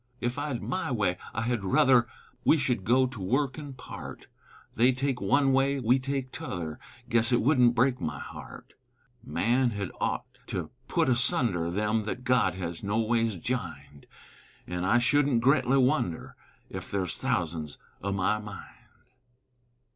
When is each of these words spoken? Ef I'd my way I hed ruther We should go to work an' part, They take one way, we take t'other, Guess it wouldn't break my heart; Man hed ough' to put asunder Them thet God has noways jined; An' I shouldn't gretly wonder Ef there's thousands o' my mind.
Ef 0.19 0.35
I'd 0.39 0.63
my 0.63 0.89
way 0.91 1.15
I 1.31 1.43
hed 1.43 1.63
ruther 1.63 2.07
We 2.43 2.57
should 2.57 2.83
go 2.85 3.05
to 3.05 3.21
work 3.21 3.59
an' 3.59 3.73
part, 3.73 4.25
They 4.75 4.93
take 4.93 5.21
one 5.21 5.53
way, 5.53 5.79
we 5.79 5.99
take 5.99 6.31
t'other, 6.31 6.79
Guess 7.07 7.31
it 7.31 7.39
wouldn't 7.41 7.75
break 7.75 8.01
my 8.01 8.17
heart; 8.19 8.73
Man 9.23 9.69
hed 9.69 9.91
ough' 10.01 10.25
to 10.47 10.71
put 10.87 11.07
asunder 11.07 11.69
Them 11.69 12.01
thet 12.05 12.23
God 12.23 12.55
has 12.55 12.81
noways 12.83 13.35
jined; 13.39 14.07
An' 14.65 14.85
I 14.85 14.97
shouldn't 14.97 15.43
gretly 15.43 15.77
wonder 15.77 16.35
Ef 16.71 16.89
there's 16.89 17.13
thousands 17.15 17.77
o' 18.01 18.11
my 18.11 18.39
mind. 18.39 18.73